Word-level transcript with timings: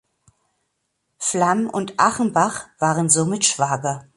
Flamm 1.19 1.69
und 1.69 1.99
Achenbach 1.99 2.69
waren 2.79 3.07
somit 3.07 3.45
Schwager. 3.45 4.09